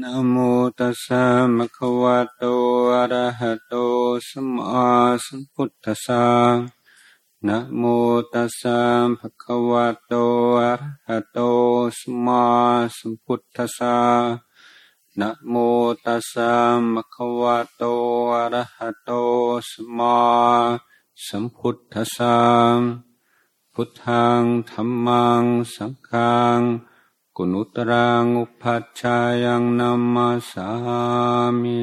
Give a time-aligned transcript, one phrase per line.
[0.00, 0.36] นะโม
[0.78, 1.24] ตัสสะ
[1.56, 2.42] มะคะวะโต
[2.92, 3.74] อะระหะโต
[4.28, 4.86] สัมมา
[5.24, 6.24] สัมพุทธัสสะ
[7.46, 7.82] นะโม
[8.32, 8.78] ตัสสะ
[9.18, 10.12] ภะคะวะโต
[10.60, 11.38] อะระหะโต
[11.98, 12.44] สัมมา
[12.96, 13.96] สัมพุทธัสสะ
[15.20, 15.54] นะโม
[16.04, 16.52] ตัสสะ
[16.92, 17.82] มะคะวะโต
[18.32, 19.10] อะระหะโต
[19.70, 20.18] สัมมา
[21.26, 22.36] สัมพุทธัสสะ
[23.72, 25.44] พุทธังธัมมัง
[25.74, 26.60] สังฆัง
[27.36, 30.68] กุณุตรังอุปัชฌายังนัมมาสา
[31.60, 31.80] มิ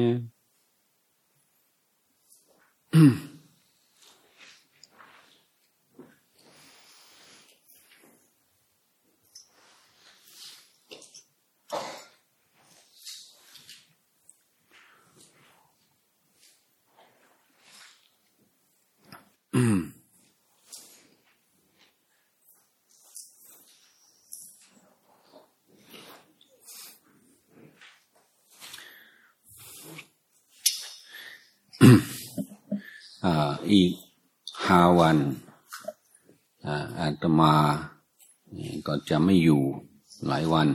[19.54, 19.89] อี
[33.90, 33.92] ก
[34.66, 35.18] ห้าวัน
[37.00, 37.54] อาตมา
[38.86, 39.62] ก็จะไม่อยู่
[40.26, 40.68] หลายวัน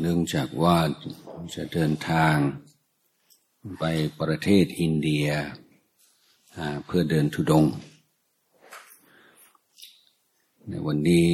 [0.00, 0.78] เนื่องจากว่า
[1.54, 2.36] จะเดินทาง
[3.78, 3.84] ไป
[4.20, 5.26] ประเทศอินเดีย
[6.84, 7.64] เพื่อเดินทุดง
[10.68, 11.26] ในวันนี้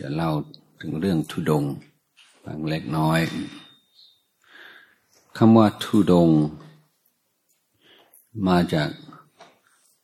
[0.00, 0.30] จะเล่า
[0.80, 1.64] ถึงเรื่องทุดง
[2.44, 3.20] บางเล็กน้อย
[5.38, 6.30] คำว่าทุดง
[8.46, 8.90] มาจาก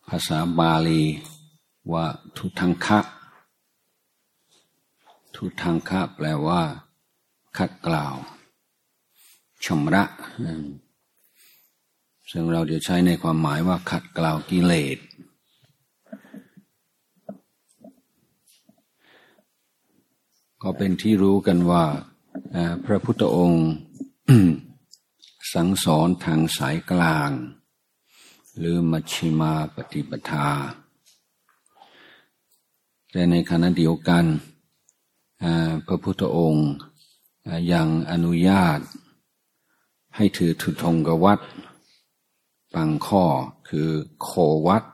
[0.08, 1.02] ภาษาบาลี
[1.92, 2.98] ว่าทุทังคะ
[5.34, 6.62] ทุทังคะแปลว่า
[7.58, 8.14] ขัดกล่าว
[9.64, 10.04] ชำระ
[12.30, 14.98] ซึ่งเราจะใช้ในความหมายว่าขัดกล่าวกิเลส
[20.62, 21.84] ก็เป็นที่รู้กันว่า
[22.84, 23.66] พระพุทธองค์
[25.52, 27.31] สังสอนทางสายกลาง
[28.59, 30.48] หรือมัชชิมาปฏิปทา
[33.10, 34.25] แต่ในขณะเดียวกัน
[35.86, 36.69] พระพุทธองค์
[37.72, 38.81] ยังอนุญาต
[40.16, 41.41] ให้ถือทุทงกวัด
[42.75, 43.25] บางข้อ
[43.69, 43.88] คือ
[44.22, 44.28] โค
[44.66, 44.84] วัด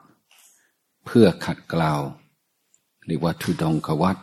[1.04, 1.92] เพื่อขัดเกลา
[3.06, 4.16] เรียกว่าทุทงกวัด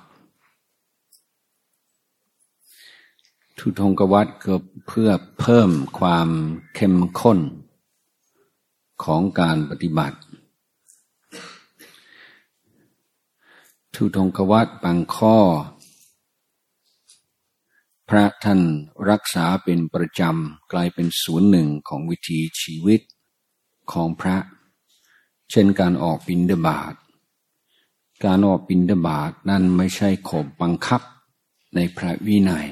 [3.63, 4.55] ทุทงกวัดก็
[4.87, 6.29] เพื่อเพิ่มความ
[6.75, 7.39] เข้มข้น
[9.03, 10.17] ของการปฏิบัติ
[13.95, 15.37] ทุทงกวัตบางข้อ
[18.09, 18.61] พระท่าน
[19.09, 23.01] รักษาเป็นประจำกลายเป็นศูนย์หนึ่งของวิถีชีวิต
[23.91, 24.37] ของพระ
[25.51, 26.93] เช่นการออกบินเดบาต
[28.25, 31.01] การออกบินเดบาตนั่นไม่ใช่ขบบังคับ
[31.75, 32.67] ในพระวินัย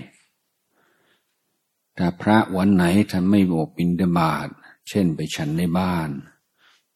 [2.02, 4.48] แต่พระวันไหนท่านไม่ออกบินเดบาต
[4.90, 6.10] เช่นไปฉันในบ้าน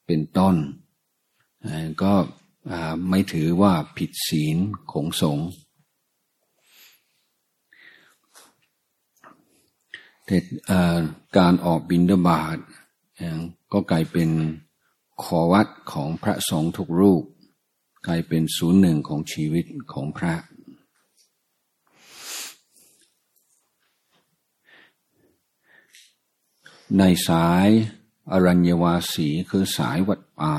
[0.06, 0.56] เป็นต้น
[2.04, 2.14] ก็
[3.10, 4.58] ไม่ถือว่าผิดศีล
[4.92, 5.48] ของสงฆ์
[10.26, 10.38] แต่
[11.38, 12.58] การออกบินดาบาต
[13.74, 14.30] ก็กลายเป็น
[15.24, 17.24] ขอวัดของพระสงฆ์ทุกรูป
[18.08, 20.34] กลายเป็นศูนย์หนึ่งของชีวิตของพระ
[26.98, 27.68] ในสาย
[28.32, 30.56] อรัญญวาสีคือสายวัดป่า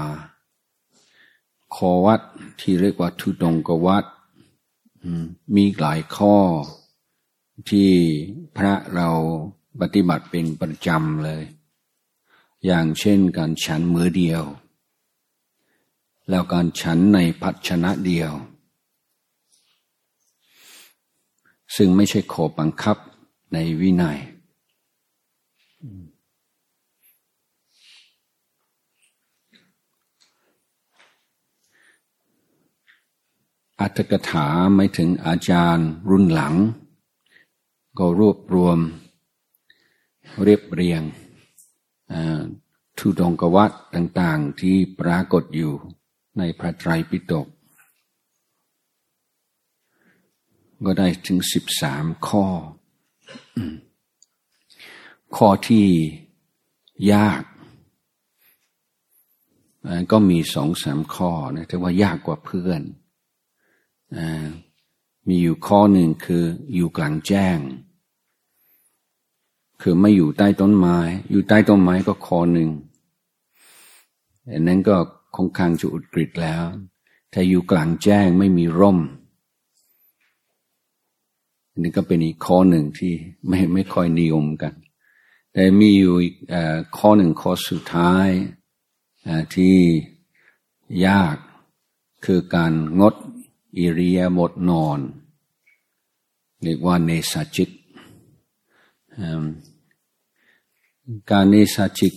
[1.75, 2.21] คอวัด
[2.61, 4.05] ที่เรียกว่าทุดงกวัด
[5.55, 6.37] มีหลายข้อ
[7.71, 7.91] ที่
[8.57, 9.09] พระเรา
[9.81, 11.45] ปฏิบัติเป็นประจำเลย
[12.65, 14.45] อย่างเช่นการฉันมือเดียว
[16.29, 18.33] แล้วการฉันในพัชนะเดียว
[21.77, 22.97] ซึ่งไม่ใช่ขอบังคับ
[23.53, 24.19] ในวินัย
[33.81, 36.55] อัตถกถาไม่ถึงอาจารย์รุ่นหลัง
[37.99, 38.79] ก็รวบรวม
[40.43, 41.03] เรียบเรียง
[42.99, 45.73] ทุดงกวัตต่างๆที่ปรากฏอยู่
[46.39, 47.49] ในพระไตรปิฎก
[50.87, 52.47] ก็ได้ถึงสิบสามข้อ
[55.37, 55.87] ข้อที่
[57.13, 57.43] ยาก
[60.11, 62.83] ก็มีสองสามข้อนะแต่ว่ายากกว่าเพื่อน
[65.29, 67.59] มีอยู่ข้อหนึ่งคืออยู่กลางแจ้ง
[69.83, 70.99] คือไม่อยู่ใต้ต้นไม้
[71.31, 72.71] อยู่ใต้ต้นไม้ก็ข้อหนึ่ง
[74.53, 74.97] อันนั้นก็
[75.37, 76.65] คงคังจะอุดกฤษแล้ว
[77.33, 78.99] ถ้าอยู่กลางแจ้งไม่มีร่ม
[81.71, 83.13] อันนี้ก็เป็นอีกข้อหนึ่งที่
[83.49, 84.75] ไม่ไม่ค่อยนิยมกัน
[85.53, 86.15] แต่มีอยู่
[86.97, 88.29] ข้อหนึ่งข้อสุดท้าย
[89.55, 89.77] ที่
[91.07, 91.37] ยาก
[92.25, 93.15] คือการงด
[93.79, 94.99] อิริยาบถนอน
[96.63, 97.71] เรียกว่าเนสจิต
[101.31, 102.15] การเนสจิต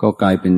[0.00, 0.54] ก็กลายเป็น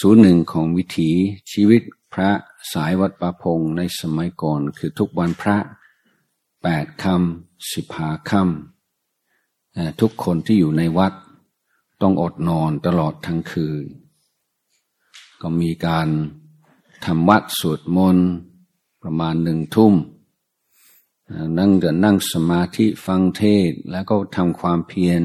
[0.00, 1.10] ศูนย์หนึ่งของวิถี
[1.52, 1.82] ชีวิต
[2.12, 2.30] พระ
[2.72, 5.56] สายวัดประพงในสมัยก่อน คือทุกวันพระ
[6.62, 11.12] แปดคำสิบหาคำทุกคนที่อยู่ในวัด
[12.02, 13.84] ต้องอดนอนตลอดทั้งคืน
[15.40, 16.08] ก็มีการ
[17.04, 18.28] ทำวัดสวดมนต์
[19.02, 19.94] ประมาณหนึ่งทุ่ม
[21.58, 25.22] นั่งเดินนั่งสมาธิฟังเทศแล้วก็ทำความเพียร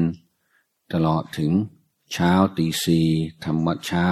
[0.92, 1.52] ตลอดถึง
[2.12, 3.08] เช้าตีสี่
[3.44, 4.10] ทำวัดเช้า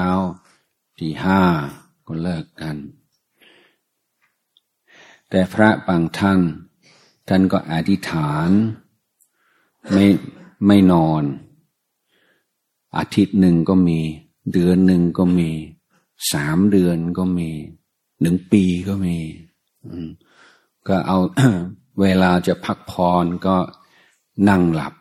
[0.98, 1.40] ตีห้า
[2.06, 2.76] ก็เลิกกัน
[5.28, 6.40] แต่พระบางท่าน
[7.28, 8.50] ท่านก็อธิษฐาน
[9.92, 10.04] ไม่
[10.66, 11.22] ไม่นอน
[12.96, 14.00] อาทิตย์หนึ่งก็มี
[14.52, 15.50] เดือนหนึ่งก็มี
[16.32, 17.50] สามเดือนก็มี
[18.20, 19.16] หนึ่งปีก็มี
[20.88, 21.18] ก็เอา
[22.00, 22.92] เวลาจะพักพ
[23.22, 23.56] รก็
[24.48, 24.94] นั่งหลับ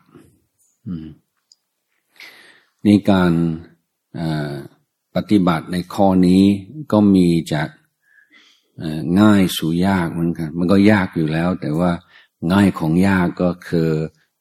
[2.84, 3.32] นี่การ
[5.14, 6.42] ปฏิบัติในข้อนี้
[6.92, 7.68] ก็มีจาก
[9.20, 11.92] ง่ายสู่ยากเหมือนกัน มันก็ยากอยู่แล้ว แต่ว่า
[12.52, 13.90] ง่ายของยากก็คือ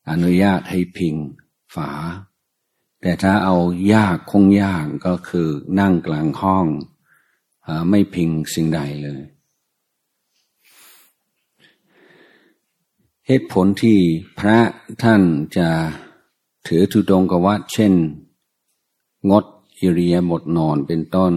[0.10, 1.16] อนุญาตให้พิง
[1.75, 1.89] ฝา
[3.01, 3.57] แต่ถ้าเอา
[3.94, 5.48] ยากคงยากก็คือ
[5.80, 6.68] นั่งกลางห้อง
[7.89, 9.21] ไม่พิงสิ่งใดเลย
[13.27, 14.00] เหตุผลที่
[14.39, 14.59] พระ
[15.03, 15.21] ท่าน
[15.57, 15.69] จะ
[16.68, 17.94] ถือทุดงกวัดเช่น
[19.30, 19.45] งด
[19.80, 21.33] อิริยาบถนอนเป็นต้น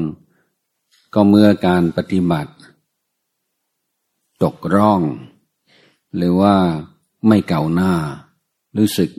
[1.14, 2.52] ก็เมื่อการปฏิบัติ
[4.42, 5.02] ตกร่อง
[6.16, 6.56] หรือว่า
[7.26, 7.92] ไม่เก่าหน้า
[8.76, 9.10] รู้สึก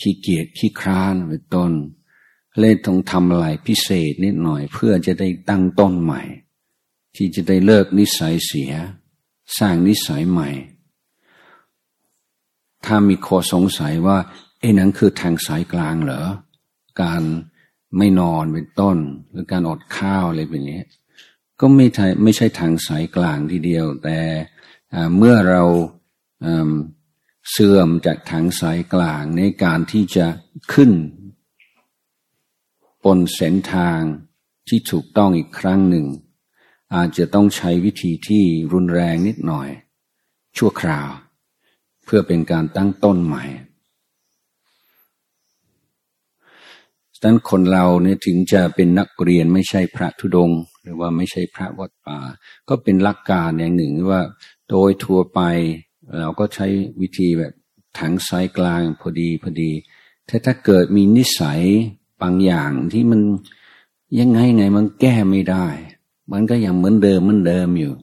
[0.00, 1.72] ขี้เกียจขี้คร้านเป็นต้น
[2.58, 6.22] เล่นต้องทำอะไรพิเศษนิดหน่อย เพื่อจะได้ตั้งต้นใหม่
[7.16, 8.72] ที่จะได้เลิกนิสัยเสีย
[9.58, 10.50] สร้างนิสัยใหม่
[12.84, 14.18] ถ้ามีข้อสงสัยว่า
[14.60, 16.24] ไอ้นั้นคือทางสายกลางเหรอ
[17.02, 17.22] การ
[17.98, 18.96] ไม่นอนเป็นต้น
[19.30, 20.82] หรือการอดข้าวอะไรแบบนี้
[21.60, 24.18] ก็ไม่ใช่ไม่ใช่ทางสายกลางทีเดียว แต่
[25.16, 25.62] เมื่อเรา
[27.50, 30.26] เสื่อมจากทางสายกลางในการที่จะ
[30.72, 30.92] ขึ้น
[33.04, 34.00] บนเส้นทาง
[34.68, 36.06] ที่ถูกต้องอีกครั้งหนึ่ง
[36.94, 39.68] อาจจะต้องใช้วิธีที่รุนแรงนิดหน่อย
[40.56, 41.08] ชั่วคราว
[42.04, 43.44] เพื่อเป็นการตั้งต้นใหม่
[47.14, 50.50] ฉะนั้นคนเราเนี่ยถึงจะเป็นนักเรียนไม่ใช่พระธุดง
[50.82, 52.18] หรือว่าไม่ใช่พระวัดป่า
[52.68, 54.22] ก็เป็นหลักการอย่างหนึ่งว่า
[54.70, 55.40] โดยทั่วไป
[56.18, 56.66] เราก็ใช้
[57.00, 57.52] วิธีแบบ
[57.98, 59.70] ถังไซกลางพอดีพอดี
[60.28, 61.62] ถ้าถ้าเกิดมีนิสัย
[62.22, 63.20] บางอย่างที่มัน
[64.18, 65.66] ยังไงไงมันแก้ไม่ได้
[66.32, 67.94] มันก็ยังเหมือนเดิมเหมือนเดิมอยู่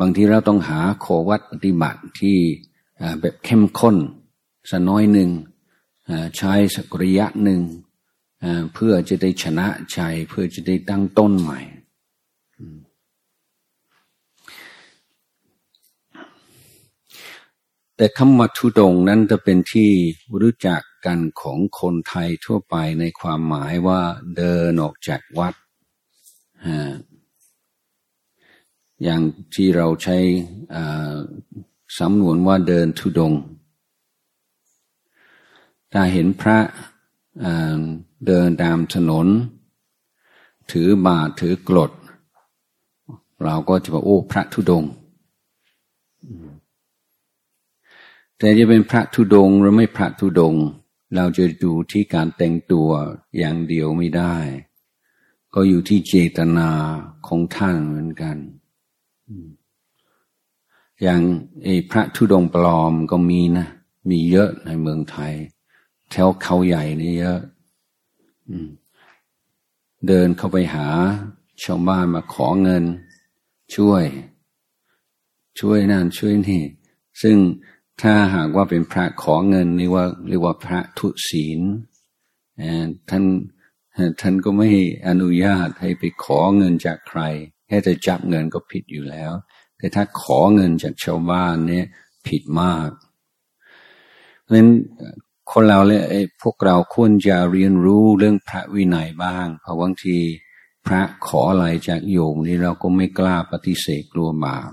[0.00, 2.38] บางทีเราต้องหาโควัดปฏิบัติที่
[3.20, 3.96] แบบเข้มข้น
[4.70, 5.30] สักน้อยหนึ่ง
[6.36, 7.62] ใช้สักระยะหนึ่ง
[8.74, 11.60] เพื่อจะได้ชนะใจเพื่อจะได้ตั้งต้นใหม่
[18.00, 19.90] แต่คำว่าทุดงนั้นจะเป็นที่
[20.40, 24.00] รู้จักกันของคนไทยทั่วไปในความหมายว่า
[24.36, 25.54] เดินออกจากวัด
[29.02, 29.22] อย่าง
[29.54, 30.18] ที่เราใช้
[31.98, 33.32] สำนวนว่าเดินทุดง
[35.92, 36.58] ถ้าเห็นพระ
[38.26, 39.26] เดินตามถนน
[40.72, 41.90] ถือบาทถือกรด
[43.44, 44.84] เราก็จะบอกโอ้พระธุดง
[48.38, 50.54] แต่จะเป็นพระธุดงหรือไม่พระธุดง
[51.14, 52.90] เราจะดูที่การแต่งตัว
[53.38, 54.36] อย่างเดียวไม่ได้
[55.54, 56.70] ก็อยู่ที่เจตนา
[57.26, 58.36] ของท่านเหมือนกัน
[61.02, 61.20] อย่าง
[61.64, 63.66] ไอ้พระธุดงปลอมก็มีนะ
[64.10, 65.32] มีเยอะในเมืองไทย
[66.10, 67.40] แถวเขาใหญ่นี่เยอะ
[70.06, 70.86] เดินเข้าไปหา
[71.62, 72.84] ชาวบ้านมาขอเงิน
[73.74, 74.04] ช่วย
[75.60, 76.62] ช่วยนั่นช่วยนี่
[77.22, 77.36] ซึ่ง
[78.02, 81.60] ถ้าหากว่าเป็นพระขอเงินนี่ว่าเรียกว่าพระทุศีล
[83.10, 83.24] ท่าน
[84.20, 84.70] ท่านก็ไม่
[85.08, 87.20] อนุญาตให้ไปขอเงินจากใคร
[87.66, 89.32] แค่จะจับเงินก็ผิดอยู่แล้ว
[89.78, 91.86] แต่ถ้าขอเงินจากชาวบ้านเนี่ย
[92.26, 92.90] ผิดมาก
[94.42, 94.70] เพราะฉะนั้น
[95.52, 96.00] คนเราเลย
[96.42, 100.18] พวกเราควรจะเรียนรู้เรื่องพระวินัยบ้าง เพราะบางที
[100.86, 104.72] พระขออะไรจากโยมนี่เราก็ไม่กล้าปฏิเสธกลัวบาป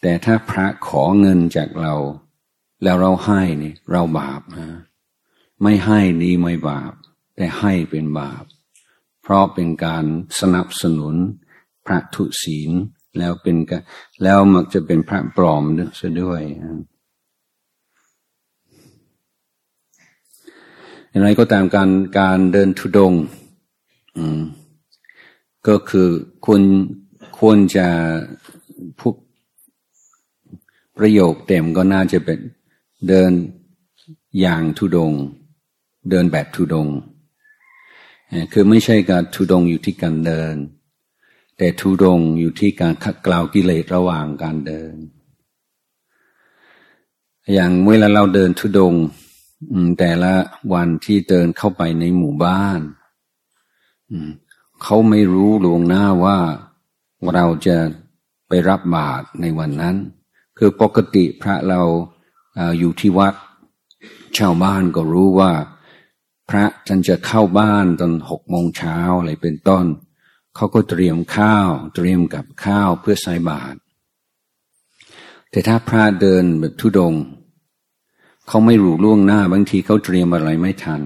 [0.00, 1.94] แต่ถ้าพระขอเงินจากเรา
[2.82, 4.68] แล้วเราให้นี่เราบาปนะ
[5.62, 6.92] ไม่ให้นี่ไม่บาป
[7.36, 8.44] แต่ให้เป็นบาป
[9.22, 10.04] เพราะเป็นการ
[10.40, 11.14] สนับสนุน
[11.86, 12.70] พระทุศีล
[13.18, 13.56] แล้วเป็น
[14.22, 15.64] แล้วมักจะเป็นพระปลอม
[15.98, 16.40] ซะด้วย
[21.10, 23.14] อย่างไรก็ตามการการเดินทุดง
[25.68, 26.08] ก็คือ
[26.44, 26.62] ควร
[27.38, 27.88] ควรจะ
[29.00, 29.14] พวก
[31.00, 32.38] ประโยคเต็มก็น่าจะเป็น
[33.08, 33.32] เดิน
[34.40, 35.12] อย่างทุดง
[36.10, 36.88] เดินแบบทุดง
[38.52, 40.54] คือไม่ใช่การทุดงอยู่ที่การเดิน
[41.56, 44.94] แต่ทุดงอยู่ที่การขัดเกลากิเลสระหว่างการเดิน
[47.52, 48.94] อย่างเวลาเราเดินทุดง
[49.98, 50.32] แต่ละ
[50.72, 52.80] วันที่เดินเข้าไปในหมู่บ้าน
[54.82, 56.38] เขาไม่รู้ลวงหน้าว่า
[57.34, 57.76] เราจะ
[58.48, 59.96] ไปรับบาตรในวันนั้น
[60.62, 61.82] คือปกติพระเรา
[62.78, 63.34] อยู่ที่วัด
[64.38, 65.52] ชาวบ้านก็รู้ว่า
[66.50, 69.86] พระท่านจะเข้าบ้านตอนหกโมงเช้าอะไรเป็นต้น
[70.56, 73.78] เขาก็เตรียมข้าว เตรียมกับข้าวเพื่อใส่บาตร
[75.50, 77.14] แต่ถ้าพระเดินแบบทุดง
[78.48, 81.00] เขาไม่รู้ล่วงหน้าบางทีเขาเตรียมอะไรไม่ทัน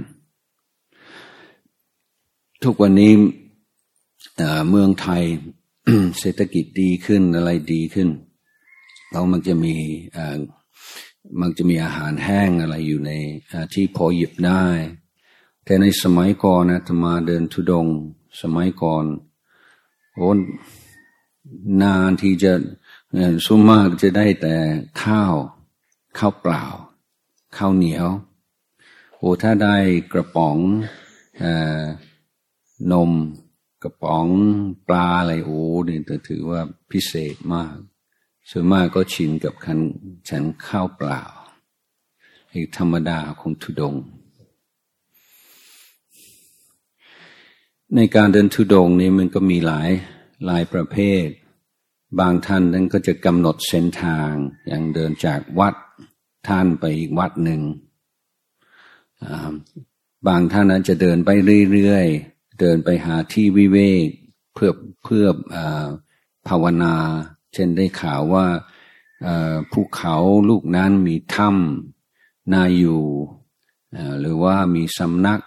[2.62, 3.12] ทุกวันนี้
[4.70, 5.22] เมืองไทย
[6.20, 8.08] เศรษฐกิจดีขึ้นอะไรดีขึ้น
[9.16, 9.76] เรามันจะมี
[11.40, 13.10] มันจะมีอาหารแห้งอะไรอยู่ใน
[13.74, 14.64] ที่พอหยิบได้
[15.64, 17.86] แต่ในสมัยก่อนนะธรรมาเดินทุดง
[18.42, 19.04] สมัยก่อน
[20.14, 20.28] โอ้
[21.82, 22.52] นานที่จะ
[23.46, 24.56] สุมากจะได้แต่
[25.02, 25.34] ข้าว
[26.18, 26.64] ข้าวเปล่า
[27.56, 28.08] ข้าวเหนียว
[29.18, 29.76] โอ้ถ้าได้
[30.12, 30.58] กระป๋อง
[32.92, 33.12] นม
[33.82, 34.26] กระป๋อง
[34.88, 37.74] ปลาอะไรโอ้เนี่ยถือว่าพิเศษมาก
[38.50, 39.78] ส่วนมากก็ชินกับคัน
[40.28, 41.22] ฉันข้าวเปล่า
[42.52, 43.94] อีกธรรมดาของทุดง
[47.94, 49.90] ในการเดินทุดงนี้มันก็มีหลาย
[50.46, 51.26] หลายประเภท
[52.20, 54.30] บางท่านนั้นก็จะกำหนดเส้นทาง
[54.66, 55.74] อย่างเดินจากวัด
[56.48, 57.62] ท่านไปอีกวัดหนึ่ง
[60.26, 61.30] บางท่านนั้นจะเดินไป
[61.72, 64.08] เรื่อยๆ เดินไปหาที่วิเวก
[64.54, 64.70] เพื่อ
[65.04, 65.26] เพื่อ
[66.48, 66.94] ภาวนา
[67.54, 68.46] เช่นได้ข่าวว่า
[69.72, 70.16] ภูเขา
[70.48, 73.02] ลูกนั้นมีถ้ำนาอยู่
[74.20, 75.40] หรือว่ามีสำนัก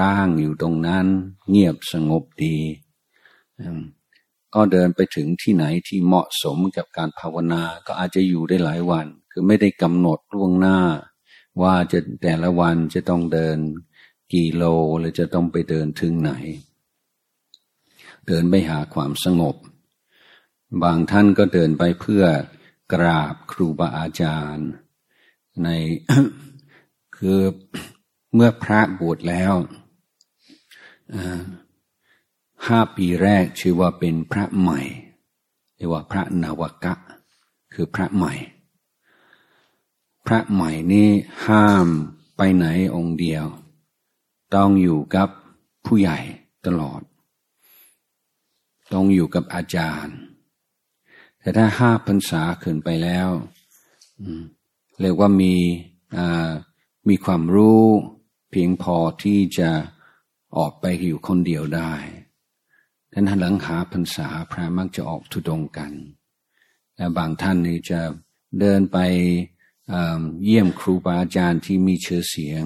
[0.00, 1.06] ร่างอยู่ตรงนั้น
[1.48, 2.58] เงียบสงบดี
[4.54, 10.78] ก็เดินไปถึงที่ไหนที่เหมาะสมกับการภาวนาก็อาจจะอยู่ได้หลายวัน คือไม่ได้กำหนดล่วงหน้า
[11.62, 13.58] ว่าจะแต่ละวันจะต้องเดิน
[14.32, 14.64] กี่โล
[14.98, 16.32] หรือจะต้องไปเดินถึงไหน
[18.26, 19.56] เดินไปหาความสงบ
[20.82, 22.24] บางท่านก็เดินไปเพื่อ
[22.92, 24.68] กราบครูบาอาจารย์
[25.62, 25.68] ใน
[27.16, 27.40] คือ
[28.34, 29.54] เมื่อพระบวชแล้ว
[32.66, 34.80] ห้าปีแรกชื่อว่าเป็นพระใหม่
[35.76, 36.94] เรียกว่าพระนาวกะ
[37.72, 38.34] คือพระใหม่
[40.26, 41.08] พระใหม่นี้
[41.46, 41.88] ห้าม
[42.36, 43.46] ไปไหนองค์เดียว
[44.54, 45.28] ต้องอยู่กับ
[45.86, 46.18] ผู้ใหญ่
[46.66, 47.02] ตลอด
[48.92, 50.16] ต้องอยู่กับอาจารย์
[51.46, 53.28] แต่ถ้าห้าพรรษาขึ้นไปแล้ว
[55.00, 55.54] เรียกว่ามี
[57.08, 57.84] มีความรู้
[58.50, 59.70] เพียงพอที่จะ
[60.56, 61.92] ออกไปอยู่คนเดียวได้
[63.12, 65.92] ดังนั้นหลังหาพรรษาพระมักจะออกทุดงกัน
[66.96, 68.00] และบางท่านนี่จะ
[68.60, 68.98] เดินไป
[70.44, 72.64] เยี่ยมครูบาอาจารย์ที่มีเชื้อเสียง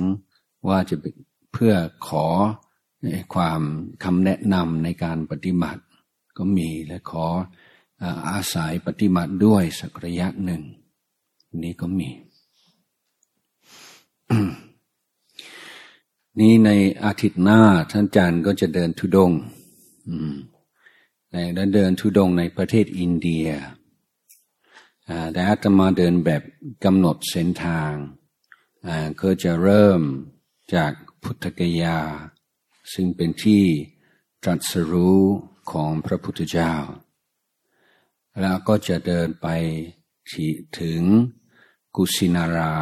[0.69, 0.97] ว่าจะ
[1.53, 1.75] เพื่อ
[2.09, 2.27] ขอ
[3.35, 3.61] ความ
[4.05, 5.83] คำแนะนำในการปฏิบัติ
[6.37, 7.27] ก็มีและขอ
[8.31, 10.63] อาศัยปฏิบัติด้วยสักระยะหนึ่ง
[11.65, 12.11] นี้ก็มี
[16.39, 16.71] นี่ใน
[17.05, 19.33] อาทิตย์หน้าท่านอาจารย์ก็จะเดินทุดง
[21.55, 23.49] และเดินทุดงในประเทศอินเดีย
[25.33, 26.43] แต่อาตมาเดินแบบ
[26.85, 27.93] กำหนดเส้นทาง
[29.21, 30.01] ก็จะเริ่ม
[30.75, 30.93] จาก
[31.23, 31.99] พุทธกยา
[32.93, 33.65] ซึ่งเป็นที่
[34.43, 35.21] ตรัสรู้
[35.71, 36.73] ของพระพุทธเจ้า
[38.41, 39.47] แล้วก็จะเดินไป
[40.81, 41.01] ถึง
[41.97, 42.75] กุสินารา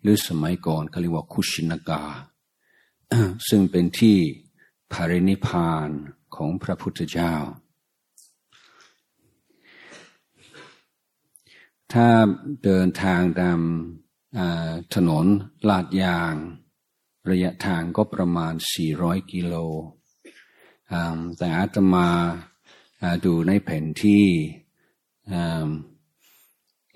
[0.00, 2.02] หรือสมัยก่อนเขาเรียกว่าคุชินากา
[3.48, 4.18] ซึ่งเป็นที่
[4.92, 5.88] ภารินิพาน
[6.34, 7.34] ของพระพุทธเจ้า
[11.92, 12.08] ถ้า
[12.64, 13.60] เดินทางตาม
[14.94, 15.26] ถนน
[15.68, 16.34] ลาดยาง
[17.30, 18.54] ระยะทางก็ประมาณ
[18.92, 19.54] 400 กิโล
[21.36, 22.08] แต่อาตมา
[23.24, 24.26] ดูในแผนที่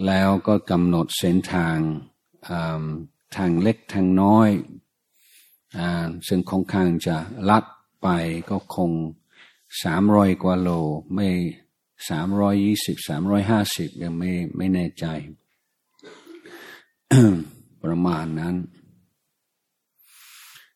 [0.07, 1.79] แล้วก็กำหนดเส้นทาง
[3.37, 4.51] ทางเล็กทางน้อย
[5.79, 5.81] อ
[6.29, 7.17] ซึ่งค่อนข้างจะ
[7.51, 7.65] ลัด
[8.03, 8.09] ไป
[8.51, 8.91] ก็คง
[9.83, 10.69] สามร้อยกว่าโล
[11.15, 11.29] ไม่
[12.09, 15.07] สามร้อยยี่สิบสามร้อยห้าสิบยังไม่ไม่แน่ใจ
[17.83, 18.57] ประมาณนั้น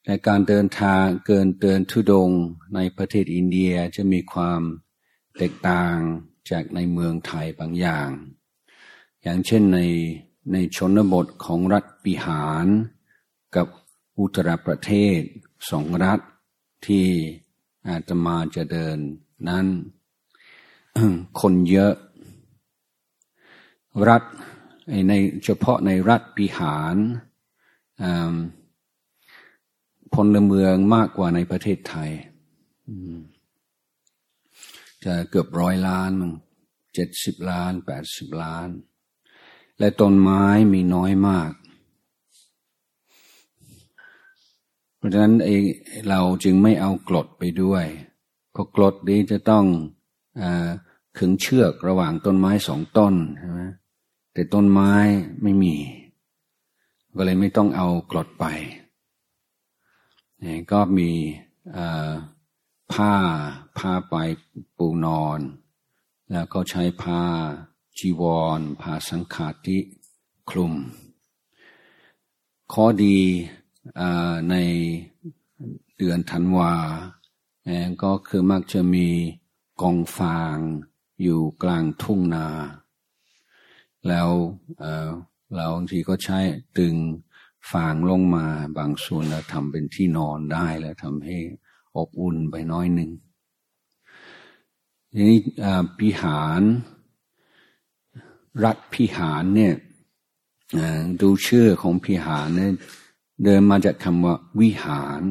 [0.06, 2.30] ในการเดินทางเกินเดินทุดง
[2.74, 4.60] ในประเทศอินเดียจะมีความ
[5.36, 5.96] แตกต่าง
[6.50, 8.10] จากในเมืองไทยบางอย่าง
[9.22, 9.80] อย่างเช่นใน
[10.52, 12.66] ในชนบทของรัฐปิหาร
[13.56, 13.66] กับ
[14.18, 15.20] อุตรประเทศ
[15.70, 16.20] สองรัฐ
[16.86, 17.06] ที่
[17.88, 18.98] อาตมาจะเดิน
[19.48, 19.66] นั้น
[21.40, 21.94] คนเยอะ
[24.08, 24.22] รัฐ
[25.08, 25.12] ใน
[25.44, 26.96] เฉพาะในรัฐปิหาร
[30.14, 32.10] พลเมืองมากกว่าในประเทศไทย
[35.04, 36.32] จะเกือบร้อยล้านมั้ง
[36.94, 38.68] เจ็ดสิบล้านแปดสิบล้าน
[39.78, 41.52] และต้นไม้มีน้อยมาก
[44.96, 45.62] เพราะฉะนั้นเอง
[46.08, 47.84] เราจึงไม่เอากรดไปด้วย
[48.52, 49.64] เพราะกรดนี้จะต้อง
[50.40, 50.42] อ
[51.18, 53.60] ขึงเชือกระหว่างต้นไม้สองต้นใช่ไหม
[54.32, 54.92] แต่ต้นไม้
[55.42, 55.74] ไม่มี
[57.16, 58.44] ก็เลยไม่ต้องเอากรดไป
[60.72, 61.10] ก็มี
[62.92, 63.14] ผ้า
[63.78, 64.14] ผ้าไป
[64.78, 65.40] ปูนอน
[66.32, 67.22] แล้วก็ใช้ผ้า
[67.98, 68.22] จีว
[68.58, 69.78] ร ผ้าสังขาติ
[70.50, 70.74] คลุม
[72.72, 73.20] ข้อดี
[74.50, 74.54] ใน
[75.96, 76.74] เดือนธันวา
[78.02, 79.08] ก็คือมักจะมี
[79.82, 80.56] กองฟาง
[81.22, 82.48] อยู่กลางทุ่งนา
[84.08, 84.28] แล้ว
[85.54, 86.38] เราบางทีก็ใช้
[86.78, 86.96] ตึง
[87.72, 88.46] ฟางลงมา
[88.78, 91.38] บางส่วนแล้วทำเป็นที่นอนได้แล้วทำให้
[91.98, 93.10] อบอุ่นไปน้อยหนึ่ง
[95.12, 95.38] ทีนี้
[96.00, 96.62] พิหาร
[98.64, 99.74] รัฐพิหารเนี่ย
[101.20, 102.72] ดูชื่อของพิหารเนี่ย
[103.44, 105.22] เดินมาจากคำว่าวิหาร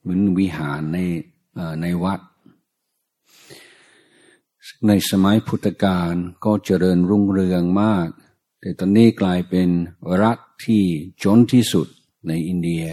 [0.00, 0.98] เหมือนวิหารใน
[1.82, 2.20] ในวัด
[4.86, 8.08] ในสมัยพุทธกาลก็เจริญรุ่งเรืองมาก
[8.60, 9.68] แต่ตอนนี้กลายเป็น
[10.22, 10.84] รัฐที่
[11.22, 11.86] จนที่สุด
[12.28, 12.86] ในอินเดีย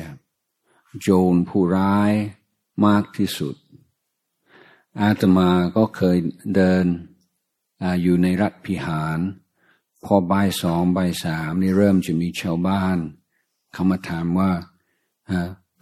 [1.02, 2.12] โจรผู้ร้าย
[2.86, 3.56] มากที่สุด
[5.00, 6.18] อาตมาก็เคย
[6.56, 6.86] เดิน
[7.82, 9.20] ออยู่ในรัฐพิหาร
[10.04, 12.98] พอบ่ายสองบ่ายสามนี่เริ่มจะมีชาวบ้าน
[13.74, 14.52] เขามาถามว่า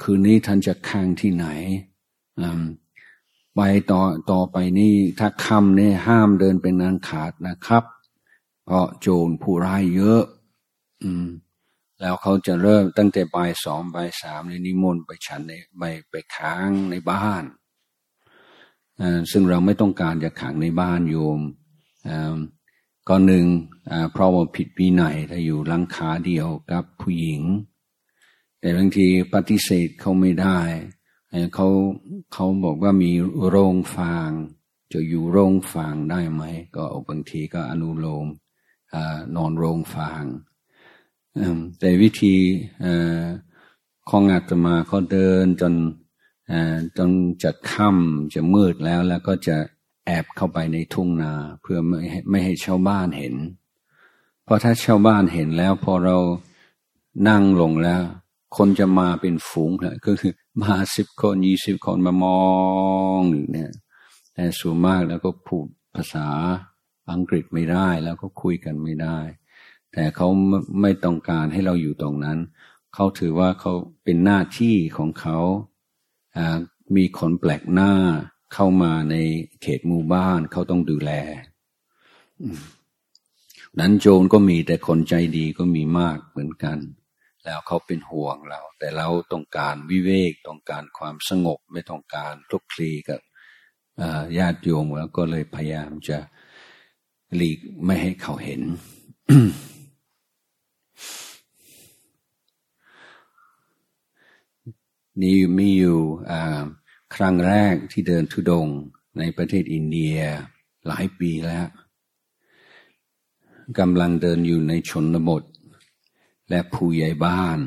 [0.01, 1.47] คืนนี้ท่านจะค้างที่ไหน
[3.55, 4.01] ไปต่อ
[4.31, 7.83] ต่อไปนี่ถ้าคำเนี่ยห้ามเดินเป็นนางขาดนะครับ
[8.65, 10.23] เพราะโจรผู้ร้ายเยอะ
[11.03, 11.27] อืม
[12.01, 17.43] แล้วเขาจะเริ่มตั้งแต่บ่ายสองบ่ายสามในนิมนต์ไปฉันในไปไปค้างในบ้าน
[19.31, 21.41] ซึ่งเราไม่ต้องการจะขังในบ้านโยม
[23.07, 23.45] ก็หนึ่ง
[24.11, 27.41] เพราะว่าผิดวินัยถ้าอยู่ลังคาเดียวกับผู้หญิง
[28.59, 30.59] แต่บางทีปฏิเสธเขาไม่ได้
[31.53, 31.67] เขา
[32.33, 33.11] เขาบอกว่ามี
[33.47, 34.29] โรงฟาง
[34.91, 36.43] จะอยู่โรงฟางได้ไหม
[36.75, 38.27] ก็บางทีก็อนุโลม
[39.35, 40.23] นอนโรงฟาง
[41.79, 42.35] แต่วิธี
[44.09, 45.73] ของอาตมาเขาเดินจน
[46.97, 47.09] จน
[47.43, 49.57] จะค่ำจะมืดแล้วแล้วก็จะ
[50.05, 53.35] แอบเข้าไปในทุ่งนาเพื่อไม่ให้ไม่ให้ชาวบ้านเห็น
[54.43, 56.17] เพราะถ้าชาวบ้านเห็นแล้วพอเรา
[57.27, 58.01] นั่งลงแล้ว
[58.57, 62.41] คนจะมาเป็นฝูงเลยก็คือมาสิบคนยี่สิบคนมามอ
[63.19, 63.19] ง
[63.51, 63.71] เนี่ย
[64.33, 66.27] แต่ส่วนมากแล้วก็พูดภาษา
[67.11, 69.19] อังกฤษไม่ได้แล้วก็คุยกันไม่ได้
[69.93, 70.27] แต่เขา
[70.81, 72.39] ไม่ต้องการให้เราอยู่ตรงนั้น
[72.93, 73.73] เขาถือว่าเขา
[74.03, 75.39] เป็นหน้าที่ของเขา
[76.95, 77.93] มีคนแปลกหน้า
[78.53, 79.15] เข้ามาใน
[79.61, 81.11] เขตหมู่บ้านเขาต้องดูแล
[83.79, 86.77] นั้นโจรก็มีแต่คนใจดีก็มีมากเหมือนกัน
[87.45, 93.21] แล้วเขาเป็นห่วงเรา แต่เราต้องการวิเวกต้องการความสงบไม่ต้องการทุกคลีกับ
[94.37, 96.17] ญาติโยมแล้วก็เลยพยายามจะ
[97.35, 98.61] หลีกไม่ให้เขาเห็น
[105.23, 105.99] นี่มีอยู่
[107.15, 108.67] ครั้งแรกที่เดินทุดง
[109.17, 110.17] ในประเทศอินเดีย
[110.87, 111.67] หลายปีแล้ว
[113.79, 115.43] กำลังเดินอยู่ในชนบท
[116.49, 117.59] และผู้ใหญ่บ้าน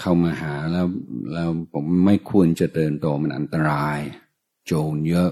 [0.00, 0.86] เข้ามาหาแล้ว
[1.32, 3.98] แล้วผมไม่ควรจะเดินต่อมันอันตราย
[4.66, 5.30] โจรเยอะ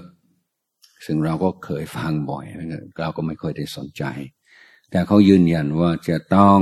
[1.05, 2.45] ซึ่งเราก็เคยฟังบ่อย
[2.99, 4.03] เราก็ไม่ค่อยได้สนใจ
[4.91, 6.59] แต่เขายืนยันว่าจะต้อง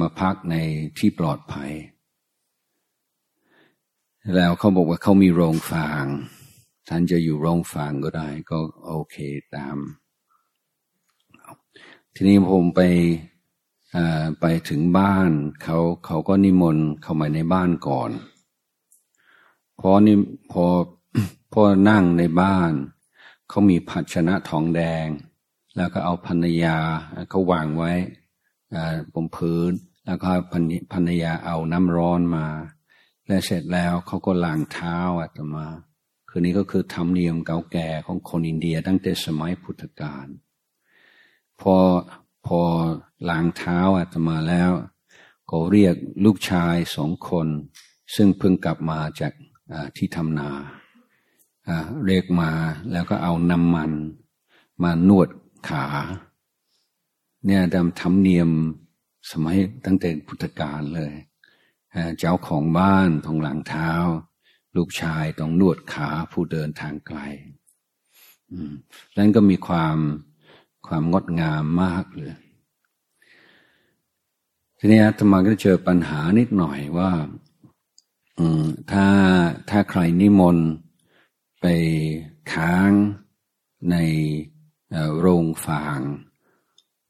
[0.00, 0.54] มาพักใน
[0.98, 1.72] ที่ปลอดภัย
[4.34, 6.04] แล้วเขาบอกว่าเขามีโรงฟาง
[6.88, 9.16] ท่านจะอยู่โรงฟางก็ได้ ก็โอเค
[9.54, 9.76] ตาม
[12.14, 12.80] ทีนี้ผมไป
[14.40, 15.30] ไปถึงบ้าน
[15.62, 18.10] เขาเขาก็นิมนต์เข้ามาในบ้านก่อน
[19.80, 20.16] พอนี่
[20.52, 20.64] พอ
[21.52, 22.72] พอนั่งในบ้าน
[23.48, 25.06] เขามีภาชนะทองแดง
[25.76, 26.78] แล้วก็เอาภรรยา
[27.30, 27.92] เขาวางไว้
[29.14, 29.72] บนพื้น
[30.06, 30.28] แล้วก็
[30.92, 32.46] ภรรยาเอาน้ำร้อนมา
[33.26, 35.66] และเสร็จแล้วเขาก็ล้างเท้าอาตมา
[36.28, 40.26] คือนี้ก็คือธรรมเนียมเก่าแก่ของคนอินเดียตั้งแต่สมัยพุทธกาล
[41.60, 41.76] พอ
[42.46, 42.60] พอ
[43.28, 44.70] ล้างเท้าอาตมาแล้ว
[45.50, 47.48] ก็เรียกลูกชายสองคน
[48.14, 49.32] ซึ่งเพิ่งกลับมาจาก
[49.96, 50.50] ที่ทำนา
[52.06, 52.50] เรียกมา
[52.92, 53.92] แล้วก็เอาน้ำมัน
[54.82, 55.28] มานวด
[55.68, 55.84] ขา
[57.46, 58.50] เนี่ยดำทำเนียม
[59.30, 61.12] สมัยตั้งแต่พุทธกาลเลย
[62.18, 63.90] เจ้าของบ้านต้องหลังเท้า
[64.76, 67.18] ลูกชายต้องนวดขาผู้เดินทางไกล
[69.16, 69.96] นั้นก็มีความ
[70.86, 72.34] ความงดงามมากเลย
[74.78, 77.12] ทีนี้อาตมาก็เจอปัญหานิดหน่อยว่า
[78.92, 79.06] ถ้า
[79.70, 80.68] ถ้าใครนิมนต์
[81.60, 81.66] ไป
[82.52, 82.90] ค้าง
[83.90, 83.96] ใน
[85.18, 86.00] โรงฟาง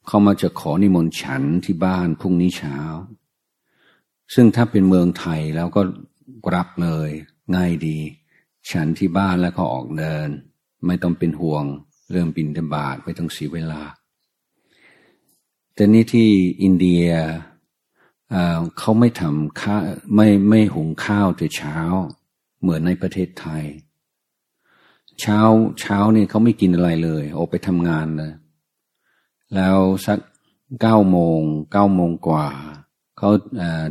[0.06, 2.78] เขามาจะขอนิมนต์ฉันที่บ้านพรุ่งนี้เช้า
[4.34, 5.82] ซึ่งถ้าเป็นเมืองไทยแล้วก็
[6.54, 7.10] รับเลย
[7.56, 7.98] ง่ายดี
[8.70, 10.28] ฉันที่บ้านแล้วก็ออกเดิน
[10.86, 11.64] ไม่ต้องเป็นห่วง
[12.10, 13.82] เรื่องบินเดบาทไม่ต้องเสียเวลา
[15.74, 16.28] แต่นี่ที่
[16.62, 17.06] อินเดีย
[18.78, 19.76] เขาไม่ทำข้า
[20.14, 21.78] ไม่ไม่หุงข้าวแต่เช้า
[22.60, 23.64] เหมือนในประเทศไทย
[25.20, 25.40] เช้า
[25.80, 28.32] เช้านี่เขาไม่กินอะไรเลย ออกไปทำงานเลย
[29.54, 30.18] แล้วสัก
[30.80, 31.40] เก้าโมง
[31.72, 32.48] เก้าโมงกว่า
[33.16, 33.30] เขา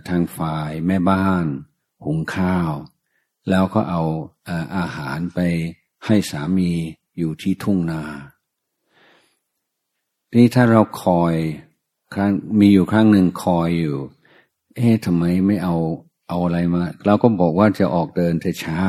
[0.09, 1.45] ทางฝ่ายแม่บ้าน
[2.05, 2.71] หุงข้าว
[3.49, 4.03] แล้วก็เอา
[4.77, 5.39] อาหารไป
[6.05, 6.71] ให้สามี
[7.17, 8.03] อยู่ที่ทุ่งนา
[10.29, 11.33] ทีนี้ถ้าเราคอย
[12.13, 13.97] ครั้งมีอยู่ครั้งหนึ่งคอยอยู่
[14.75, 15.75] เอ๊ะทำไมไม่เอา
[16.27, 18.81] เอาอะไรมา เราก็บอกว่าจะออกเดินแต่เช้า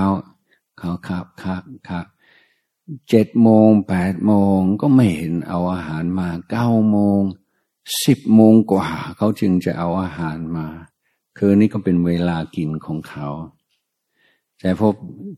[0.78, 2.04] เขาครับครับครับ
[3.10, 7.20] เจ็ดโมงแปดโมงก็ไม่เห็นเอาอาหารมาเก้าโมง
[8.04, 10.66] สิบโมงกว่าเขาจึงจะเอาอาหารมา
[11.38, 13.28] คือนี่ก็เป็นเวลากินของเขา
[14.60, 14.94] แต่พบ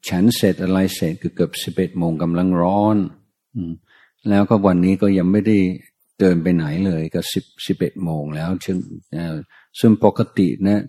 [0.08, 2.96] ฉันเสร็จอะไรเสร็จก็เกือบสิบเอ็ดโมงกำลังร้อน
[4.28, 5.58] แล้วก็วันนี้ก็ยังไม่ได้
[6.18, 8.78] เดินไปไหนเลยก็สิบสิบเอ็ดโมงแล้วซึ่ง
[9.78, 10.82] ซึ่งปกตินะ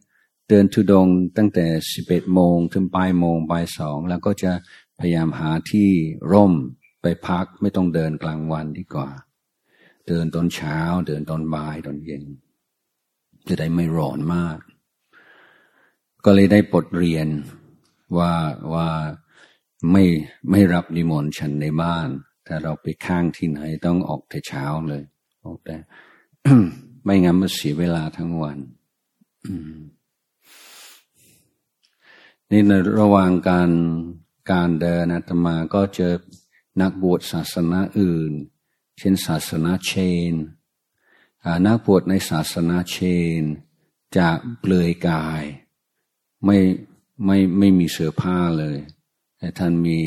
[0.49, 4.51] เดินทุดงตั้งแต่สิบเอ็ดโมงถึงปลายโมงปลายสองแล้วก็จะ
[4.99, 5.89] พยายามหาที่
[6.31, 6.53] ร่ม
[7.01, 9.09] ไปพักไม่ต้องเดินกลางวันดีกว่า
[10.07, 12.23] เดินตอนเช้า เดินตอนบ่ายตอนเย็น
[13.47, 14.59] จะได้ไม่ร้อนมาก
[16.25, 17.27] ก็เลยได้บทเรียน
[18.17, 18.33] ว่า
[18.73, 18.89] ว่า
[19.91, 20.03] ไม่
[20.51, 22.07] ไม่รับนิมนต์ฉันในบ้าน
[22.47, 25.03] ถ้าเราไปข้างที่ไหนต้องออกแต่เช้าเลย
[25.45, 25.77] ออกแต่
[27.03, 28.57] ไม่งั้นมันเสียเวลาทั้งวัน
[32.51, 33.69] นี่ในระหว่างการ
[34.51, 36.13] การเดินอาตมาก็เจอ
[36.81, 38.33] นักบวชศาสนาอื่น
[38.97, 39.91] เช่นศาสนาเช
[40.31, 40.33] น
[41.65, 42.97] นักบวชในศาสนาเช
[43.41, 43.43] น
[44.17, 45.43] จะเปลือยกาย
[46.45, 46.57] ไม่
[47.25, 48.77] ไม่ไม่มีเสื้อผ้าเลย
[49.37, 49.99] แต่ท่านมี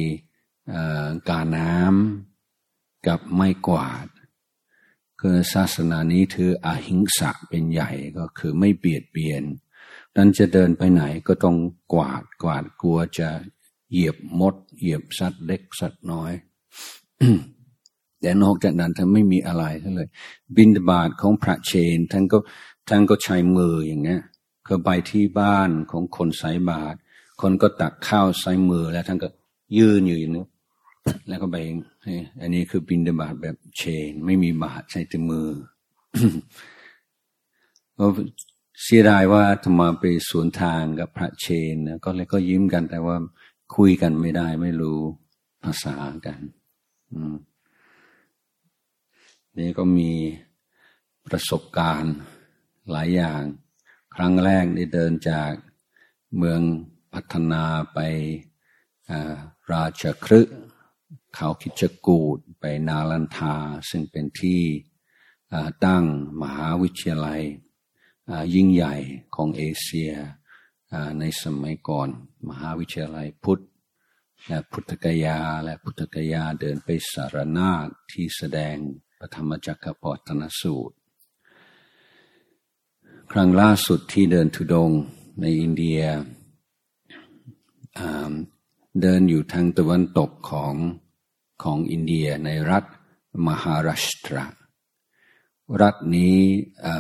[1.29, 4.07] กาน้ำกับไม้กวาด
[5.21, 9.43] คือศาสนานี้ถืออหิงสะเป็นใหญ่ก็คือไม่เบียดเบียน
[10.17, 11.57] นั้นจะเดินไปไหนก็ต้อง
[11.93, 13.29] กวาดกวาดกลัวจะ
[13.93, 16.33] เหยียบมด เหยียบสัตว์เล็กสัตว์น้อย
[18.21, 20.09] แต่นอกจากนั้นท่านไม่มีอะไรท่านเลย
[20.57, 22.39] บินบาตของพระเชนท่านก็
[22.89, 24.21] ท่านก็ใช้มืออย่างเงี้ย
[24.67, 26.97] คือไปที่บ้านของคนใส่บาตร
[27.41, 29.29] คนก็ตักข้าวใส่มือแล้วท่านก็
[29.79, 30.47] ยืนอยู่อย่างนี้
[31.29, 31.57] แล้วก็ไป
[32.41, 35.49] อันนี้คือบินดบาทแบบเชน ไม่มีบาทใช้แต่มือ
[37.99, 38.05] ก็
[38.83, 43.17] เสียดายว่าธรรมาไปสวนทางกับพระเชนนะก็เลยก็ยิ้มกันแต่ว่า
[43.77, 45.01] คุยกันไม่ได้ไม่รู้
[45.63, 46.41] ภาษากัน
[49.59, 50.13] นี่ก็มี
[51.27, 52.15] ประสบการณ์
[52.91, 53.43] หลายอย่าง
[54.15, 55.53] ครั้งแรกได้เดินจาก
[56.37, 56.61] เมือง
[57.13, 57.99] พัฒนาไป
[59.73, 60.41] ราชครึ
[61.35, 63.57] เขาคิจกูดไปนาลันทา
[63.91, 64.63] ซึ่งเป็นที่
[65.85, 66.05] ตั้ง
[66.43, 67.43] มหาวิทยาลัย
[68.55, 68.95] ยิ่งใหญ่
[69.35, 70.13] ของเอเชีย
[71.19, 72.09] ในสมัยก่อน
[72.49, 73.63] มหาวิทยาลัยพุทธ
[74.49, 78.77] และพุทธกยาและพุทธกยาเดินไปสารนาฏที่แสดง
[79.19, 80.97] พระธรรมจักรปตนสูตร
[83.33, 84.91] ครั้งล่าสุดที่เดินทุดง
[85.41, 86.01] ในอินเดีย
[89.01, 90.75] เดินอยู่ทางตะวันตกของ
[91.63, 92.85] ของอินเดียในรัฐ
[93.47, 94.47] มหาราชตรา
[95.83, 96.39] รัฐนี้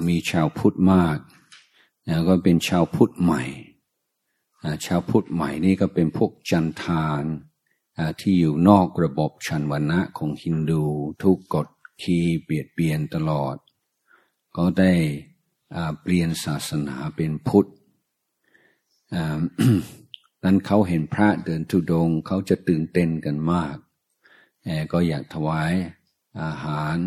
[0.09, 1.18] มีชาวพุทธมาก
[2.09, 3.42] นะก็เป็นชาวพุทธใหม่
[4.85, 7.25] ชาวพุทธใหม่นี่ก็เป็นพวกจันทาน
[8.20, 10.85] ที่อยู่นอกระบบชันวันะของฮินดู
[11.22, 11.68] ทุกกฎ
[12.03, 13.57] คีเบียดเบียนตลอด
[14.57, 14.92] ก็ได้
[16.01, 17.68] เปลี่ยนศาสนาเป็นพุทธ
[20.44, 23.77] นั้นเขาเห็นพระเดินทุดงเขาจะตื่นเต้นกันมาก
[24.92, 25.72] ก็อยากถวาย
[26.42, 26.98] อาหาร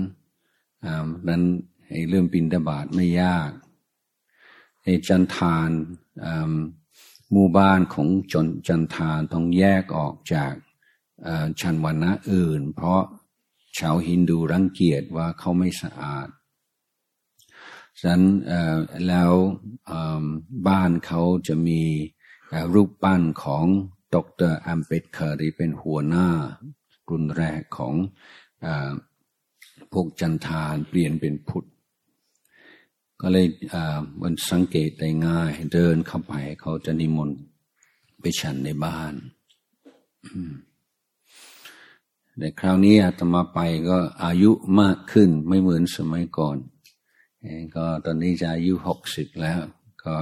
[1.28, 1.44] นั้น
[1.88, 3.50] ให้เรื่องบินดาบาดไม่ยาก
[4.84, 5.70] ในจันทาน
[7.32, 10.54] หมู่บ้านของจนจันทานต้องแยกออกจาก
[11.60, 13.02] ชนวรรณะอื่น เพราะ
[13.78, 16.28] ชาวฮินดูรังเกียจว่าเขาไม่สะอาด
[18.00, 18.24] ฉะนั้น
[19.08, 19.32] แล้ว
[20.68, 21.82] บ้านเขาจะมี
[22.74, 23.66] รูปปั้นของ
[24.14, 24.16] ด
[24.50, 26.30] รอัมเบดเคอร์ที่เป็นหัวหน้า
[27.10, 27.96] รุ่นแรกของ
[29.92, 31.68] พวกจัณฑาลเปลี่ยนเป็นพุทธ
[33.28, 33.48] ก็เลย
[34.22, 37.40] มันสังเกตได้ง่าย เดินเข้าไปเขาจะนิมนต์
[38.20, 39.14] ไปฉันในบ้าน
[42.38, 43.60] แต่คราวนี้อาตมาไป
[43.90, 46.58] ก็อายุมากขึ้นไม่เหมือนสมัยก่อน
[47.76, 49.60] ก็ตอนนี้จะอายุหกสิบแล้ว
[50.04, 50.16] ก็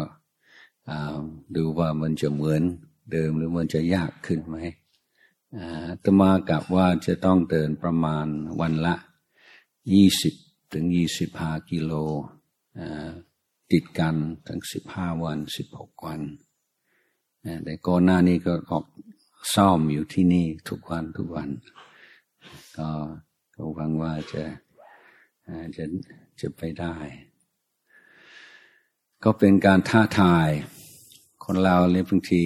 [1.56, 2.62] ดูว่ามันจะเหมือน
[3.12, 4.58] เดิมหรือมันจะยากขึ้นไหม
[6.04, 8.28] ตมากับว่าจะต้องเดินประมาณ
[8.60, 8.96] วันละ
[9.94, 10.34] ยี่สิบ
[10.72, 11.94] ถึงยี่สิบห้ากิโล
[13.72, 14.16] ติดกัน
[14.48, 16.22] ทั้งสิบห้าวันสิบหกวัน
[17.64, 18.86] แต่ก่อนหน้านี้ก็ออก
[19.56, 21.50] ซ่อมอยู่ที่นี่ทุกวันทุกวัน
[22.78, 22.90] ก็
[23.56, 24.44] ก็หวังว่าจะ
[25.78, 25.86] จะ
[26.42, 26.96] จะไปได้
[29.24, 30.50] ก็เป็นการท้าทาย
[31.44, 32.44] คนเราเลยบางที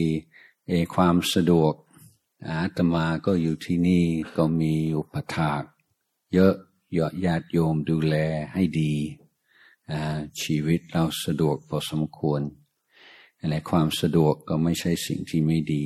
[0.67, 1.73] เอความสะดวก
[2.47, 4.05] อาตมาก็อยู่ที่นี่
[4.37, 5.63] ก็มีอุปถาก
[6.33, 6.55] เยอะ
[6.97, 8.15] ยอดญาติโยมดูแล
[8.53, 8.93] ให้ดี
[10.41, 12.41] ชีวิตเราสะดวกพอสมควร
[13.39, 15.85] อะไรความสะดวกก็ไม่ใช่สิ่งที่ไม่ดี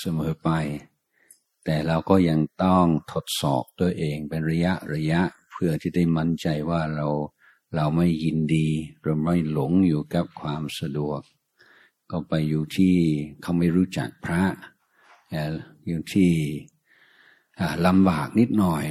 [0.00, 0.50] เสมอไป
[1.64, 5.20] แต่เราก็ยังต้องทดสอบตัวเองเป็นระยะระยะ
[5.52, 7.08] เพื่อที่ได้มั่นใจว่าเรา
[7.74, 8.68] เราไม่ยินดี
[9.02, 11.20] เราไม่หลงอยู่กับความสะดวก
[12.10, 12.96] ก็ไปอยู่ที่
[13.42, 14.42] เขาไม่รู้จักพระ
[15.86, 16.32] อยู่ที่
[17.86, 18.84] ลำบากนิดหน่อย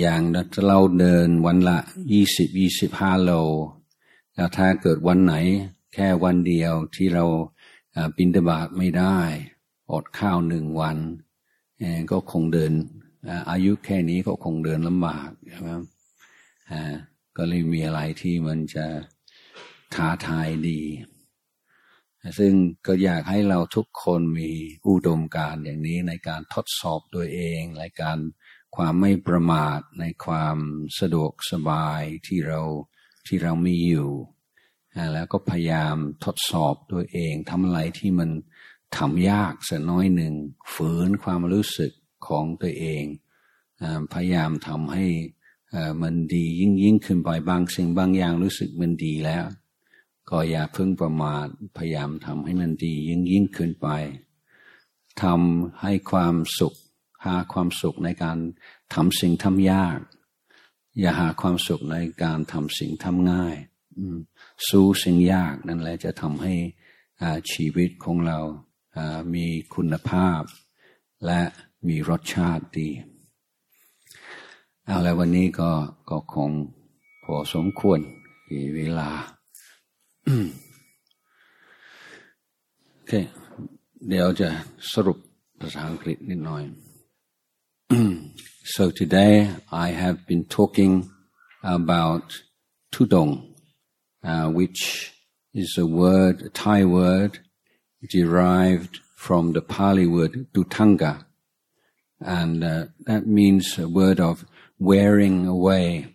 [0.00, 0.22] อย่าง
[0.68, 1.78] เราเดินวันละ
[2.12, 3.32] ยี่สิบยี่สิบห้าโล
[4.34, 5.34] แล้วถ้าเกิดวันไหน
[5.94, 7.24] แค่วันเดียวที่เรา
[8.16, 9.18] บินตบาตไม่ได้
[9.92, 10.98] อดข้าวหนึ่งวัน
[12.10, 12.72] ก็คงเดิน
[13.50, 15.70] อายุแค่นี้ก็คงเดินลำบากใช่ไหม
[17.36, 18.86] ก็เลยมีอะไรที่มันจะ
[19.94, 20.80] ท้าทายดี
[22.38, 22.52] ซึ่ง
[22.86, 24.50] ก็อยากให้เราทุกคนมี
[24.88, 28.18] อุดมการอย่างนี้ในการทดสอบตัวเองในการ
[28.76, 30.56] ความไม่ประมาทในความ
[30.98, 32.60] สะดวกสบายที่เรา
[33.26, 34.10] ที่เรามีอยู่
[35.12, 38.30] แล้วก็พยายามทดสอบตัวเองทำอะไรที่มัน
[38.96, 40.34] ทำยากสักน้อยหนึ่ง
[40.74, 41.92] ฝืนความรู้สึก
[42.26, 43.04] ของตัวเอง
[44.12, 45.06] พยายามทำให้
[46.02, 49.44] มันดียิ่งยิ่งขึ้นไปบางสิ่งบางอย่างรู้สึกมันดีแล้ว
[50.30, 53.88] ก็อย่าเพิ่งประมาทพยายามทำให้มันดียิ่งยิ่งขึ้นไป
[55.22, 56.74] ทำให้ความสุข
[57.24, 58.38] หาความสุขในการ
[58.94, 59.98] ทำสิ่งทำยาก
[60.98, 63.56] อย่าหาความสุขในการทำสิ่งทำง่าย
[64.68, 66.54] สู้สิ่งยากนั่นแหละจะทำให้
[67.52, 68.38] ชีวิตของเรา
[69.34, 70.40] มีคุณภาพ
[71.26, 71.40] และ
[71.88, 72.88] มีรสชาติดี
[74.84, 75.70] เอาแล้ววันนี้ก็
[76.10, 76.50] ก็คง
[77.24, 78.00] พอสมควร
[78.76, 79.10] เวลา
[83.00, 83.24] okay
[84.08, 84.48] เดี๋ยวจะ
[84.92, 85.18] สรุป
[85.60, 86.62] ภาษาอังกฤษนิดหน่อย
[88.64, 91.10] so today I have been talking
[91.62, 92.42] about
[92.92, 93.54] tudong
[94.22, 95.14] uh, which
[95.54, 97.38] is a word a Thai word
[98.10, 101.24] derived from the Pali word dutanga.
[102.20, 104.44] And uh, that means a word of
[104.78, 106.14] wearing away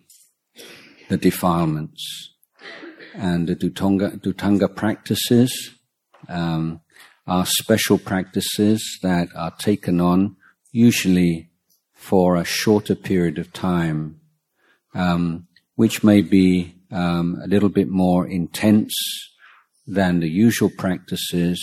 [1.08, 2.34] the defilements.
[3.14, 5.74] And the Dutanga, Dutanga practices
[6.28, 6.82] um,
[7.26, 10.36] are special practices that are taken on
[10.70, 11.50] usually
[12.08, 14.20] for a shorter period of time,
[14.94, 18.94] um, which may be um, a little bit more intense
[19.86, 21.58] than the usual practices,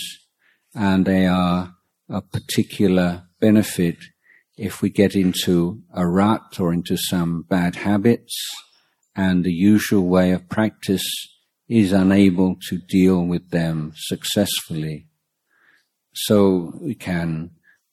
[0.74, 1.74] and they are
[2.08, 3.96] a particular benefit
[4.58, 8.36] if we get into a rut or into some bad habits,
[9.14, 11.08] and the usual way of practice
[11.68, 15.06] is unable to deal with them successfully.
[16.14, 17.52] So we can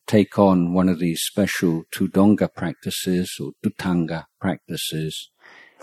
[0.10, 5.30] take on one of these special Tudonga practices or Dutanga practices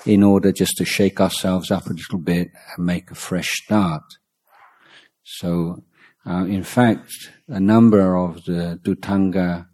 [0.05, 4.03] in order just to shake ourselves up a little bit and make a fresh start.
[5.23, 5.85] So,
[6.29, 7.12] uh, in fact,
[7.47, 9.69] a number of the Dhutanga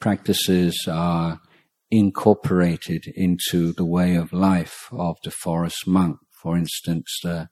[0.00, 1.40] practices are
[1.90, 6.16] incorporated into the way of life of the forest monk.
[6.30, 7.50] For instance, the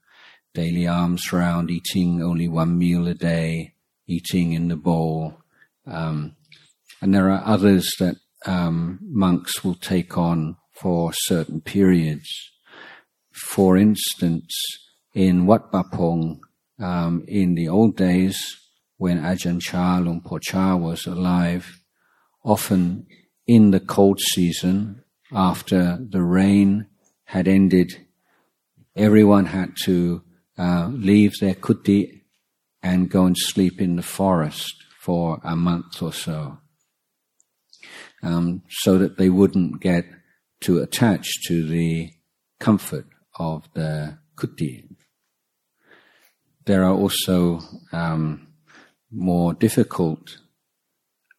[0.55, 3.75] daily alms round, eating only one meal a day,
[4.07, 5.43] eating in the bowl.
[5.87, 6.37] Um,
[7.01, 12.29] and there are others that um, monks will take on for certain periods.
[13.33, 14.55] For instance,
[15.15, 16.39] in Wat Bapong,
[16.81, 18.39] um, in the old days,
[18.97, 21.81] when Ajahn Chah Luang Por Chah was alive,
[22.45, 23.07] often
[23.47, 26.87] in the cold season, after the rain
[27.25, 28.07] had ended,
[28.97, 30.23] everyone had to
[30.57, 32.23] uh, leave their kuti
[32.83, 36.59] and go and sleep in the forest for a month or so,
[38.23, 40.05] um, so that they wouldn't get
[40.61, 42.11] too attached to the
[42.59, 43.07] comfort
[43.39, 44.89] of the kuti.
[46.67, 47.61] There are also
[47.93, 48.49] um,
[49.11, 50.39] more difficult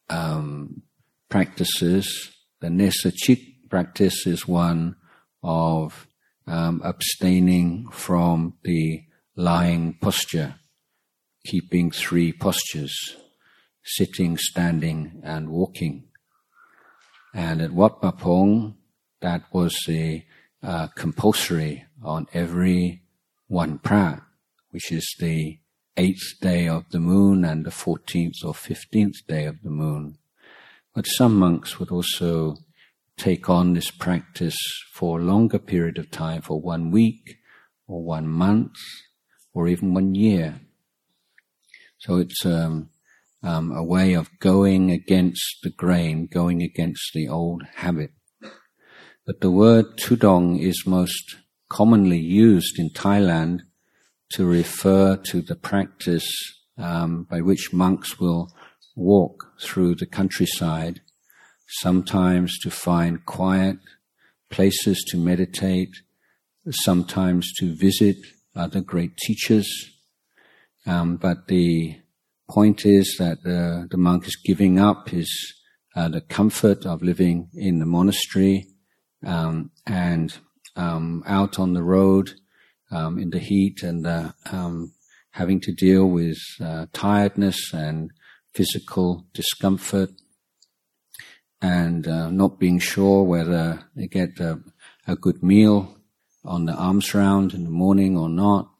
[0.08, 0.82] um,
[1.28, 2.30] practices.
[2.60, 4.96] The Nesachit practice is one
[5.42, 6.06] of
[6.46, 9.04] um, abstaining from the
[9.36, 10.56] lying posture,
[11.46, 13.16] keeping three postures,
[13.84, 16.09] sitting, standing, and walking.
[17.34, 18.76] And at Wat Pong,
[19.20, 20.24] that was the
[20.62, 23.02] uh, compulsory on every
[23.46, 24.22] one prat,
[24.70, 25.58] which is the
[25.96, 30.18] eighth day of the moon and the fourteenth or fifteenth day of the moon.
[30.94, 32.56] But some monks would also
[33.16, 34.56] take on this practice
[34.92, 37.36] for a longer period of time, for one week
[37.86, 38.74] or one month
[39.52, 40.60] or even one year.
[41.98, 42.88] So it's um,
[43.42, 48.10] um, a way of going against the grain, going against the old habit.
[49.26, 51.36] But the word tudong is most
[51.68, 53.60] commonly used in Thailand
[54.32, 56.28] to refer to the practice
[56.76, 58.52] um, by which monks will
[58.96, 61.00] walk through the countryside,
[61.80, 63.78] sometimes to find quiet
[64.50, 65.90] places to meditate,
[66.70, 68.16] sometimes to visit
[68.54, 69.68] other great teachers.
[70.86, 71.99] Um, but the
[72.50, 75.30] point is that the, the monk is giving up his
[75.96, 78.66] uh, the comfort of living in the monastery
[79.26, 80.38] um, and
[80.76, 82.30] um, out on the road
[82.90, 84.32] um, in the heat and uh,
[85.32, 88.10] having to deal with uh, tiredness and
[88.54, 90.10] physical discomfort
[91.62, 94.58] and uh, not being sure whether they get a,
[95.06, 95.96] a, good meal
[96.44, 98.70] on the alms round in the morning or not.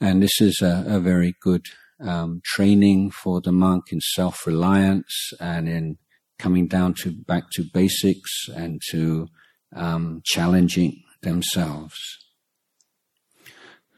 [0.00, 1.66] And this is a, a very good
[2.00, 5.98] um, training for the monk in self-reliance and in
[6.38, 9.28] coming down to back to basics and to
[9.74, 11.96] um, challenging themselves.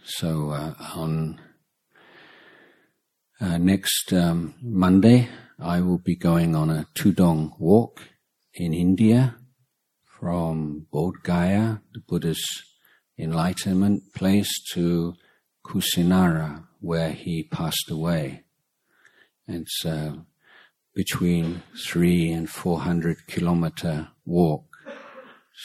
[0.04, 1.40] So uh, on
[3.40, 5.28] uh, next um, Monday,
[5.60, 8.08] I will be going on a Tudong walk
[8.54, 9.36] in India
[10.04, 12.44] from Bodh Gaya, the Buddha's
[13.18, 15.14] enlightenment place, to
[15.68, 18.44] Kusinara, where he passed away.
[19.46, 20.16] It's uh,
[20.94, 24.64] between three and four hundred kilometer walk.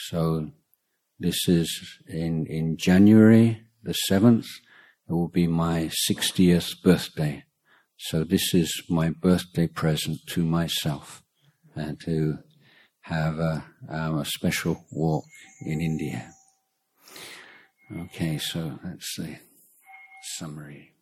[0.08, 0.50] So
[1.18, 4.46] this is in, in January the 7th.
[5.08, 7.44] It will be my 60th birthday.
[7.96, 11.22] So this is my birthday present to myself
[11.74, 12.38] and to
[13.02, 15.24] have a, um, a special walk
[15.64, 16.30] in India.
[17.96, 19.38] Okay, so let's the
[20.24, 20.92] summary.